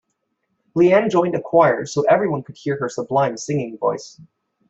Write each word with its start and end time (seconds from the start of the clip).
Leanne 0.75 1.11
joined 1.11 1.35
a 1.35 1.39
choir 1.39 1.85
so 1.85 2.01
everyone 2.05 2.41
could 2.41 2.57
hear 2.57 2.75
her 2.79 2.89
sublime 2.89 3.37
singing 3.37 3.77
voice. 3.77 4.19